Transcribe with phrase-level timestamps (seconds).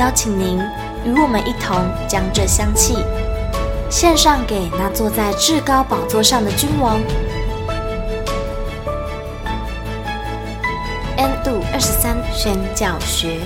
[0.00, 0.58] 邀请您
[1.04, 1.76] 与我们一同
[2.08, 3.04] 将这香气
[3.90, 6.98] 献上给那坐在至高宝座上的君王。
[11.18, 13.40] N 度二十三宣教学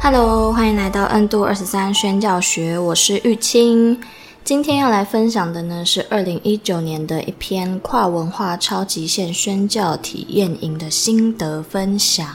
[0.00, 4.00] ，Hello，欢迎来到 N 度二十三宣教学，我是玉清。
[4.44, 12.26] 今天要来分享的呢，是二零一九年的一篇跨文化超极限宣教体验营的心得分享。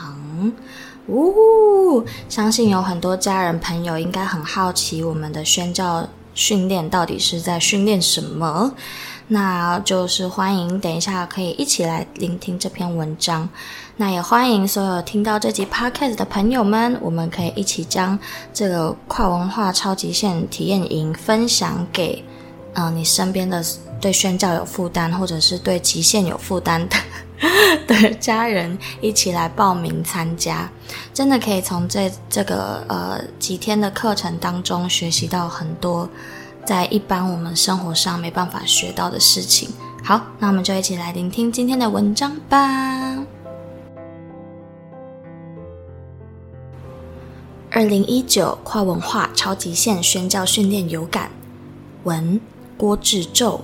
[1.07, 8.73] 呜，相信有很多家人朋友应该很好奇，我们的宣教训练到底是在训练什么？
[9.31, 13.47] 那就是欢迎等一下可以一起来聆听这篇文章。
[13.95, 18.17] 那也欢迎所有听到这集 podcast 的朋友们，我们可以一起将
[18.51, 22.23] 这个跨文化超极限体验营分享给，
[22.73, 23.63] 嗯、呃，你身边的
[24.01, 26.97] 对宣教有负担，或者是对极限有负担的
[27.85, 30.67] 的家人，一起来报名参加。
[31.13, 36.09] 真的可以从这这个呃几天的课程当中学习到很多。
[36.69, 39.71] 在一般我们生活上没办法学到的事情。
[40.03, 43.17] 好，那我们就一起来聆听今天的文章吧。
[47.71, 51.31] 二零一九跨文化超极限宣教训练有感，
[52.03, 52.39] 文
[52.77, 53.61] 郭志宙。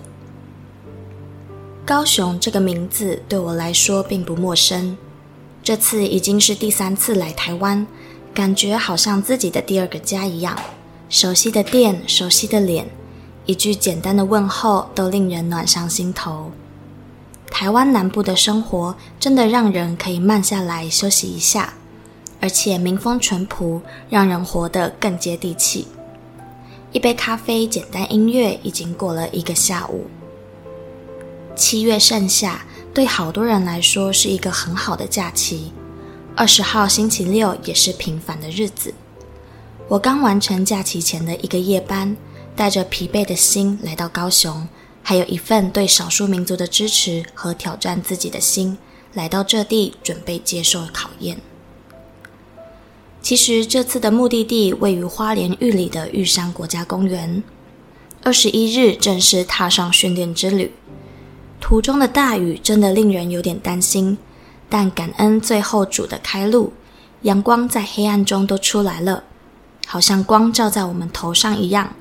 [1.86, 4.98] 高雄这个名字对我来说并不陌生，
[5.62, 7.86] 这次已经是第三次来台湾，
[8.34, 10.58] 感觉好像自己的第二个家一样。
[11.16, 12.90] 熟悉的店，熟悉的脸，
[13.46, 16.52] 一句简单的问候都令人暖上心头。
[17.50, 21.76] 台湾南部的生活真的让人可以慢下来休息一下，
[22.42, 25.88] 而且民风淳朴，让人活得更接地气。
[26.92, 30.08] 一杯咖啡，简单音乐，已经过了一个下午。
[31.56, 35.72] 七月盛夏，对好多人来说是一个很好的假期。
[36.36, 38.94] 二十号星期六也是平凡的日子。
[39.88, 42.18] 我刚完成假期前的一个夜班，
[42.56, 44.68] 带着疲惫的心来到高雄，
[45.04, 48.80] 还有一份对少数民族的支持和挑战自己的心，
[49.14, 51.38] 来到这地准备接受考验。
[53.22, 57.44] 其实这次的目的地位于花莲玉里的玉山国家公园。
[58.24, 60.72] 二十一日正式踏上训练之旅，
[61.62, 64.18] 途中的大雨真的令人有点担心，
[64.68, 66.74] 但感恩最后主的开路，
[67.22, 69.24] 阳光在黑暗中都出来了。
[69.86, 71.94] 好像光照在我们头上一样，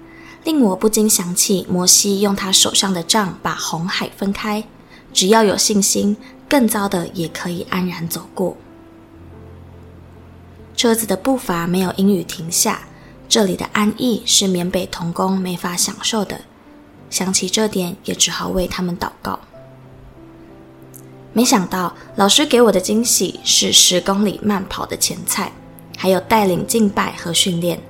[0.43, 4.65] 令我不禁想起摩西用他手上的杖把红海分开。
[5.13, 6.17] 只要有信心，
[6.49, 8.57] 更糟的也可以安然走过。
[10.77, 12.81] 车子的步伐没有因雨停下，
[13.29, 16.41] 这里的安逸是缅北童工没法享受的。
[17.11, 19.39] 想起这点，也只好为他们祷告。
[21.33, 25.53] 没想到老师给我的惊喜是十公里慢跑的前菜。
[26.05, 27.81] 还有带领敬拜和训练，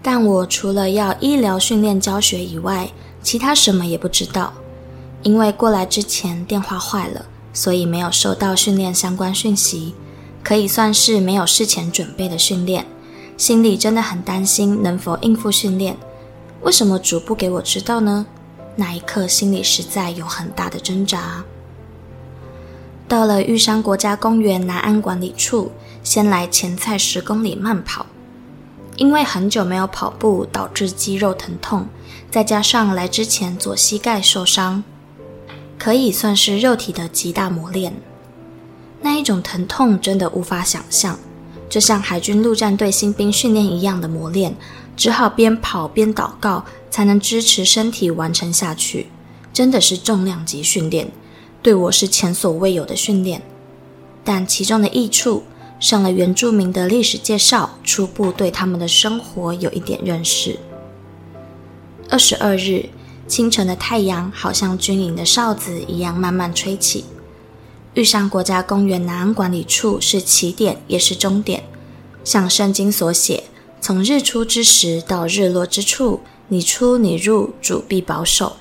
[0.00, 4.52] 但我除了要医疗训练教学以外，其他什么也不知道。
[5.24, 9.96] 因为过来之前电话坏了，所以没有收到训练相关讯息，
[10.44, 12.86] 可以算是没有事前准备的训练。
[13.36, 15.96] 心里真的很担心能否应付训练。
[16.60, 18.24] 为什么主不给我知道呢？
[18.76, 21.42] 那一刻心里实在有很大的挣扎。
[23.08, 25.72] 到了玉山国家公园南安管理处。
[26.02, 28.06] 先来前菜十公里慢跑，
[28.96, 31.86] 因为很久没有跑步，导致肌肉疼痛，
[32.30, 34.82] 再加上来之前左膝盖受伤，
[35.78, 37.94] 可以算是肉体的极大磨练。
[39.00, 41.18] 那一种疼痛真的无法想象，
[41.68, 44.56] 就像海军陆战队新兵训练一样的磨练，
[44.96, 49.08] 只好边跑边祷告，才能支持身体完成下去。
[49.52, 51.10] 真的是重量级训练，
[51.62, 53.42] 对我是前所未有的训练，
[54.24, 55.44] 但其中的益处。
[55.82, 60.60] 上了原住民的历史介绍，初步对他们的生活有一点认识。
[62.08, 62.88] 二十二日
[63.26, 67.06] 清晨的太阳，好像军营的哨子一样慢慢吹起。
[67.94, 71.64] 玉山国家公园南安管理处是起点，也是终点。
[72.22, 73.42] 像圣经所写，
[73.80, 78.52] 从日出之时到日落之处，你出你入，主必保守。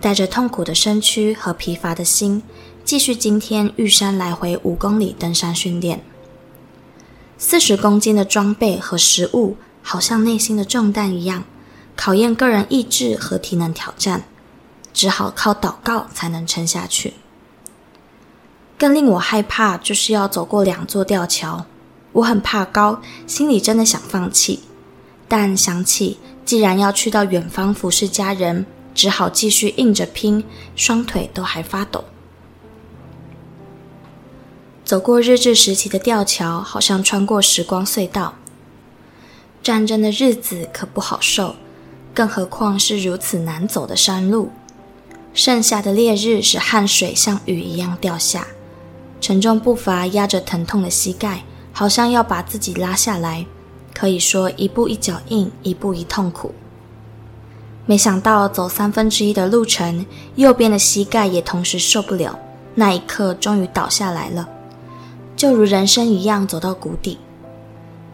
[0.00, 2.42] 带着痛苦的身躯和疲乏的心，
[2.84, 6.02] 继续今天玉山来回五公里登山训练。
[7.38, 11.44] 四十公斤的装备和食物，好像内心的重担一样，
[11.96, 14.24] 考验个人意志和体能挑战，
[14.92, 17.14] 只好靠祷告才能撑下去。
[18.76, 21.66] 更令我害怕，就是要走过两座吊桥。
[22.12, 24.60] 我很怕高，心里真的想放弃，
[25.28, 30.42] 但想起既然要去到远方服侍家人，只好继续硬着拼，
[30.74, 32.04] 双腿都还发抖。
[34.90, 38.34] 走过日治时期的吊桥，好像穿过时光隧道。
[39.62, 41.54] 战争的日子可不好受，
[42.12, 44.50] 更何况是如此难走的山路。
[45.32, 48.48] 盛夏的烈日使汗水像雨一样掉下。
[49.20, 53.46] 沉重步伐压着疼痛的膝盖，好像要把自己拉下来。
[53.94, 56.52] 可以说一步一脚印，一步一痛苦。
[57.86, 60.04] 没想到走三分之一的路程，
[60.34, 62.36] 右边的膝盖也同时受不了。
[62.74, 64.48] 那一刻，终于倒下来了，
[65.40, 67.16] 就如人生一样走到谷底。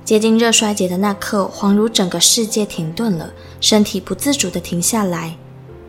[0.04, 5.36] 接近热衰竭的那刻，恍如整个世界停顿了，身体不自主地停下来。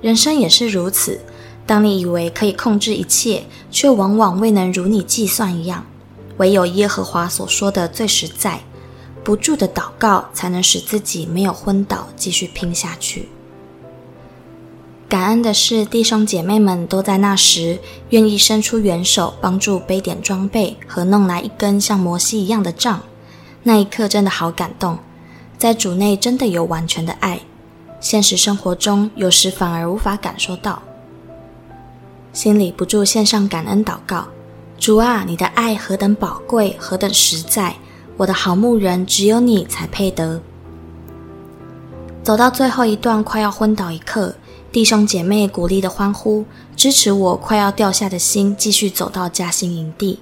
[0.02, 1.22] 人生也是如此。
[1.68, 5.86] 当你以为可以控制一切，却往往未能如你计算一样。
[6.38, 8.62] 唯有耶和华所说的最实在，
[9.24, 13.30] 不住的祷告才能使自己没有昏倒，继续拼下去。
[15.10, 23.02] 感恩的是，弟兄姐妹们都在那时愿意伸出援手，帮助背点装备和弄来一根像摩西一样的杖。
[23.64, 25.00] 那一刻真的好感动，
[25.58, 27.40] 在主内真的有完全的爱，
[28.02, 30.82] 现实生活中有时反而无法感受到。
[32.34, 34.28] 心里不住献上感恩祷告，
[34.78, 37.76] 主啊，你的爱何等宝贵，何等实在！
[38.18, 40.42] 我的好牧人，只有你才配得。
[42.24, 44.36] 走到最后一段，快要昏倒一刻，
[44.78, 46.46] 弟兄姐妹鼓励的欢呼，
[46.76, 50.20] 支持我快要掉下的心，继续走到嘉兴营地。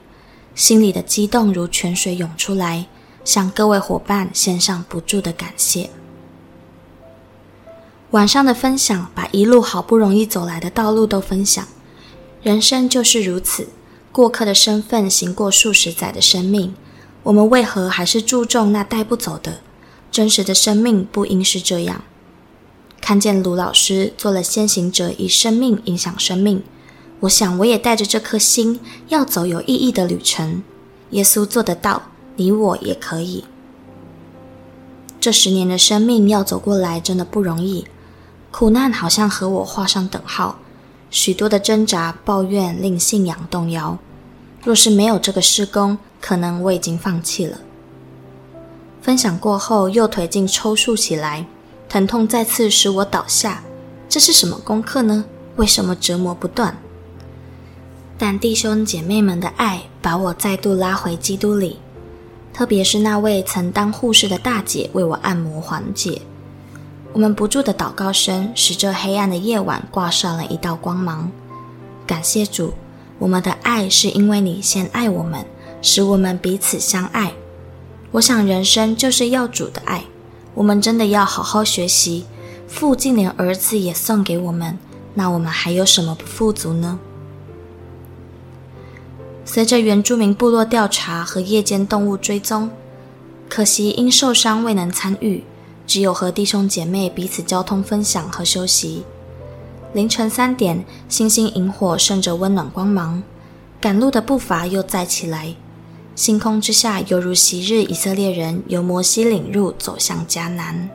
[0.56, 2.86] 心里的激动如泉水涌出来，
[3.26, 5.90] 向各位伙伴献上不住的感谢。
[8.12, 11.68] 晚上的分享，把一路好不容易走来的道路都分享。
[12.42, 13.68] 人生就是如此，
[14.14, 16.74] 过客的身份行过数十载的生命，
[17.24, 19.60] 我们为何还是注重那带不走的？
[20.10, 22.06] 真实的生命不应是这样。
[23.06, 26.64] 看见卢老师做了先行者，以生命影响生命，
[27.20, 28.80] 我想我也带着这颗心，
[29.10, 30.64] 要走有意义的旅程。
[31.12, 32.02] 耶稣做得到，
[32.36, 33.46] 你我也可以。
[35.20, 37.86] 这十年的生命要走过来，真的不容易，
[38.50, 40.58] 苦难好像和我画上等号。
[41.12, 44.00] 许多的挣扎、抱怨令信仰动摇。
[44.64, 47.60] 若是没有这个施工，可能我已经放弃了。
[49.00, 51.46] 分享过后，右腿竟抽搐起来，
[51.96, 53.64] 疼痛再次使我倒下。
[54.10, 55.24] 这是什么功课呢？
[55.56, 56.76] 为什么折磨不断？
[58.18, 61.80] 但弟兄姐妹们的爱把我再度拉回基督里，
[62.54, 66.22] 特别是那位曾当护士的大姐为我按摩缓解。
[67.14, 71.32] 我们不住的祷告声，使这黑暗的夜晚挂上了一道光芒。
[72.06, 72.74] 感谢主，
[73.20, 75.46] 我们的爱是因为你先爱我们，
[75.82, 77.32] 使我们彼此相爱。
[78.12, 80.04] 我想人生就是要主的爱，
[80.56, 82.26] 我们真的要好好学习。
[82.68, 84.80] 父竟连儿子也送给我们，
[85.14, 87.00] 那我们还有什么不富足呢？
[89.46, 92.72] 随着原住民部落调查和夜间动物追踪，
[93.48, 95.44] 可惜因受伤未能参与。
[95.86, 99.04] 只有和弟兄姐妹彼此交通分享和休息。
[99.94, 103.22] 凌晨三点，星星萤火渗着温暖光芒，
[103.80, 105.54] 赶路的步伐又再起来。
[106.16, 110.90] 星空之下，犹如昔日以色列人由摩西领入走向迦南。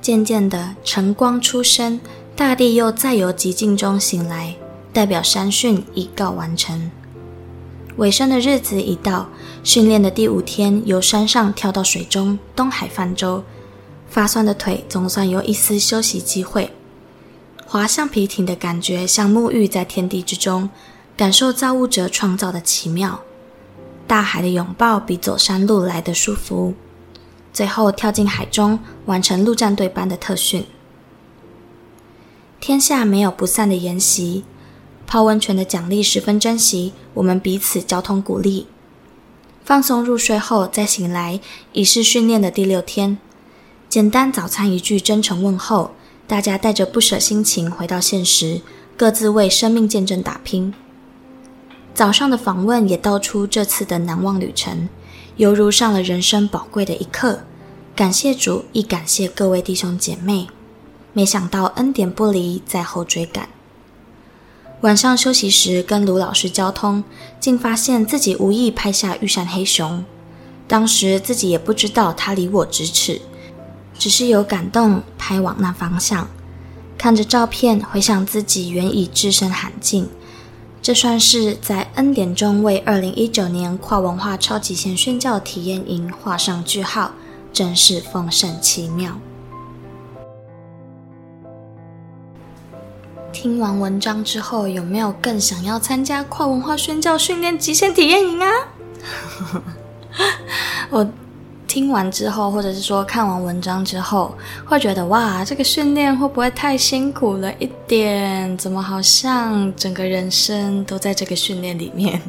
[0.00, 2.00] 渐渐的，晨光初升，
[2.34, 4.56] 大地又再由寂静中醒来，
[4.94, 6.90] 代表山训已告完成。
[7.98, 9.28] 尾声的日子已到，
[9.62, 13.44] 训练的第五天，由山上跳到水中，东海泛舟。
[14.08, 16.72] 发酸的腿总算有一丝休息机会，
[17.66, 20.70] 划橡皮艇的感觉像沐浴在天地之中，
[21.14, 23.20] 感受造物者创造的奇妙。
[24.06, 26.74] 大海的拥抱比走山路来得舒服。
[27.52, 30.66] 最后跳进海中，完成陆战队般的特训。
[32.60, 34.44] 天下没有不散的筵席，
[35.06, 38.68] 泡温泉的奖励十分珍惜，我们彼此交通鼓励。
[39.64, 41.40] 放松入睡后再醒来，
[41.72, 43.18] 已是训练的第六天。
[43.88, 45.92] 简单早餐一句真诚问候，
[46.26, 48.62] 大家带着不舍心情回到现实，
[48.96, 50.72] 各自为生命见证打拼。
[51.94, 54.88] 早上的访问也道出这次的难忘旅程，
[55.36, 57.40] 犹如上了人生宝贵的一课。
[57.94, 60.48] 感谢主，亦感谢各位弟兄姐妹。
[61.12, 63.50] 没想到恩典不离，在后追赶。
[64.80, 67.04] 晚上休息时，跟卢老师交通，
[67.38, 70.02] 竟发现自己无意拍下玉山黑熊。
[70.66, 73.20] 当时自己也不知道它离我咫尺，
[73.98, 76.26] 只是有感动，拍往那方向。
[76.96, 80.08] 看着照片，回想自己原已置身罕境，
[80.82, 87.12] 这算是在恩典中为二零一九年跨文化超级贤宣教体验营画上句号，
[87.52, 89.16] 真是丰盛奇妙。
[93.32, 98.50] 听完文章之后，有没有更想要参加跨文化宣教训练极限体验营啊？
[100.90, 101.08] 我
[101.72, 104.34] 听完之后，或者是说看完文章之后，
[104.66, 108.54] 会觉得哇，这个训练会不会太辛苦了一点？
[108.58, 112.20] 怎么好像整个人生都在这个训练里面？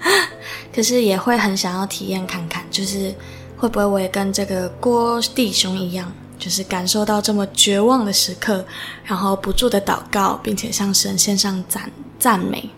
[0.74, 3.14] 可是也会很想要体验看看，就是
[3.58, 8.64] 会不会我也跟这个郭弟兄一样，就是感受到这么绝望的时刻，
[9.04, 12.70] 然后不住的祷告，并且向神献上赞赞美。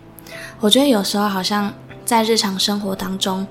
[0.59, 3.47] 我觉得有时候好像在日常生活当中。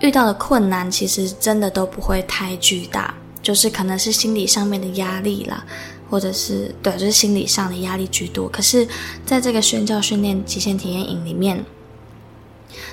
[0.00, 5.64] 遇到的困难其实真的都不会太巨大，就是可能是心理上面的压力啦，
[6.10, 8.48] 或者是对，就是心理上的压力居多。
[8.48, 8.86] 可是，
[9.24, 11.64] 在这个宣教训练极限体验营里面，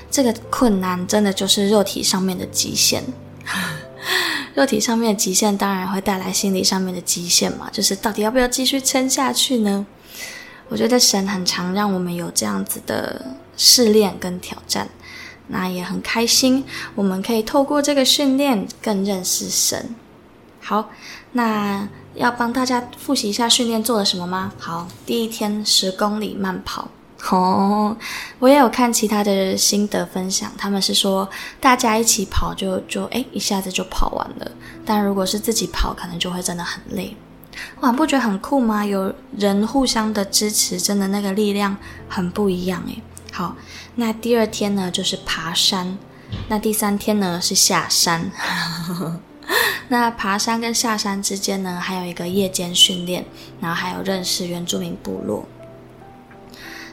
[0.09, 3.03] 这个困难真的就是肉体上面的极限。
[4.53, 9.85] 肉体上面的极限当然会带来心理上面的极限嘛，就是到底要不要继续撑下去呢？
[10.67, 14.87] 我觉得神很常让我们有这样子的试炼跟挑战。
[15.51, 16.63] 那也很开心，
[16.95, 19.93] 我们可以透过这个训练更认识神。
[20.61, 20.89] 好，
[21.33, 24.53] 那要帮大家复习一下训练做了什么吗？
[24.57, 26.87] 好，第一天十公里慢跑。
[27.29, 27.95] 哦，
[28.39, 31.29] 我也有看其他的心得分享，他们是说
[31.59, 34.51] 大家一起跑就就诶一下子就跑完了，
[34.85, 37.15] 但如果是自己跑，可能就会真的很累。
[37.81, 38.85] 哇，不觉得很酷吗？
[38.85, 41.75] 有人互相的支持，真的那个力量
[42.07, 43.01] 很不一样诶。
[43.33, 43.55] 好。
[43.95, 45.97] 那第二天呢，就是爬山。
[46.47, 48.31] 那第三天呢，是下山。
[49.89, 53.25] 那爬山跟下山之间呢，还有一个夜间训练，
[53.59, 55.45] 然后还有认识原住民部落。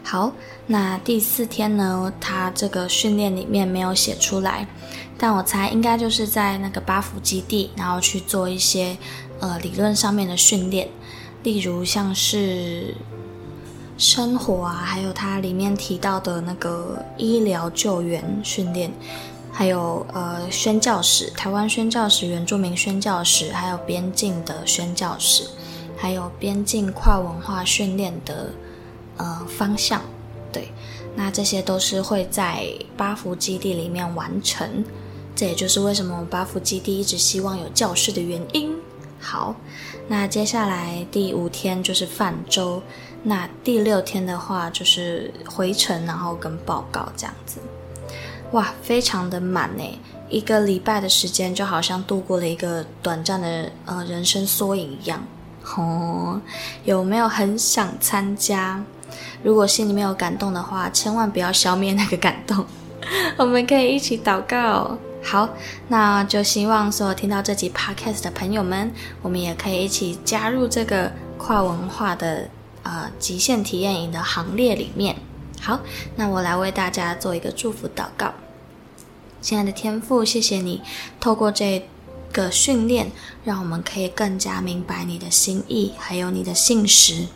[0.03, 0.33] 好，
[0.67, 4.67] 那第四天呢，他这个训练里面没有写出来，
[5.17, 8.97] 但我猜应该就是在那个巴福基地，然后去做一些
[9.39, 10.89] 呃理论上面的训练，
[11.45, 12.97] 例如像是。
[13.99, 18.93] 生活啊，还有它里面提到的那个医疗救援训练，
[19.51, 25.49] 还有呃宣教史，台湾宣教史、原住民宣教史，还有边境的宣教史，
[25.97, 28.53] 还有边境跨文化训练的
[29.17, 30.01] 呃方向，
[30.53, 30.69] 对，
[31.17, 34.85] 那这些都是会在八福基地里面完成，
[35.35, 38.73] 这也就是为什么我们八福基地一直希望有教室的原因。
[39.19, 39.57] 好，
[40.07, 42.81] 那接下来第五天就是泛舟。
[43.23, 47.59] 那第六天的话，就是回程，然后跟报告这样子，
[48.53, 49.99] 哇，非常的满诶，
[50.29, 55.21] 一个礼拜的时间就好像度过了一个短暂的呃人生缩影一样。
[55.77, 56.41] 哦，
[56.85, 58.83] 有没有很想参加？
[59.43, 62.65] 如果心里面有感动的话，千万不要消灭那个感动。
[63.37, 64.97] 我们可以一起祷告。
[65.23, 65.49] 好，
[65.89, 72.49] 那就希望所有听到这集 podcast 的朋友们，我们也可以一起加入这个跨文化的。
[72.89, 75.15] 呃，极限体验营的行列里面，
[75.61, 75.81] 好，
[76.17, 78.33] 那我来为大家做一个祝福祷告。
[79.43, 80.81] 亲爱的天父，谢谢你
[81.21, 81.87] 透过这
[82.33, 83.13] 个训练，
[83.45, 87.27] 让我们可以更加明白你的心意，还有你的信实。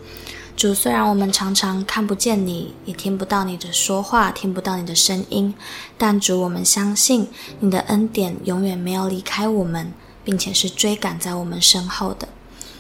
[0.56, 5.54] 主，虽然我们常常看不见你，也听不到你的说话，听不到你的声音，
[5.99, 7.28] 但主，我们相信
[7.61, 9.92] 你的恩典永远没有离开我们，
[10.25, 12.26] 并且是追赶在我们身后的。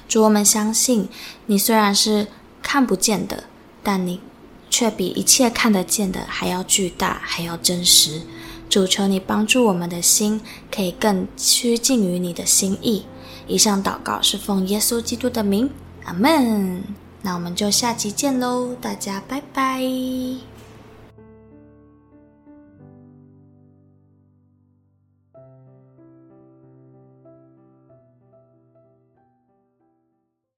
[0.08, 1.10] 主，我们相信
[1.44, 2.28] 你虽然是。
[2.62, 3.44] 看不见的，
[3.82, 4.20] 但你
[4.70, 8.22] 却比一切看得见的还要巨大，还要真实。
[8.70, 10.40] 主，求你帮助我们的心，
[10.74, 13.04] 可以更趋近于你的心意。
[13.46, 15.68] 以上祷告是奉耶稣基督的名，
[16.04, 16.82] 阿门。
[17.20, 20.51] 那我们就下集见喽，大家拜拜。